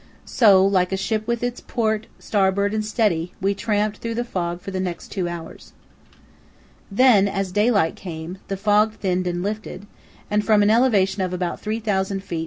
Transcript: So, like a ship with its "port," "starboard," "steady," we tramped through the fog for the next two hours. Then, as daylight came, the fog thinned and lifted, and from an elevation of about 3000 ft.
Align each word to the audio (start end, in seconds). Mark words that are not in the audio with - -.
So, 0.25 0.65
like 0.65 0.91
a 0.91 0.97
ship 0.97 1.27
with 1.27 1.43
its 1.43 1.61
"port," 1.61 2.07
"starboard," 2.17 2.73
"steady," 2.83 3.33
we 3.39 3.53
tramped 3.53 3.97
through 3.97 4.15
the 4.15 4.23
fog 4.23 4.59
for 4.59 4.71
the 4.71 4.79
next 4.79 5.09
two 5.09 5.27
hours. 5.29 5.73
Then, 6.91 7.27
as 7.27 7.51
daylight 7.51 7.95
came, 7.95 8.39
the 8.47 8.57
fog 8.57 8.95
thinned 8.95 9.27
and 9.27 9.43
lifted, 9.43 9.85
and 10.31 10.43
from 10.43 10.63
an 10.63 10.71
elevation 10.71 11.21
of 11.21 11.33
about 11.33 11.59
3000 11.61 12.23
ft. 12.23 12.39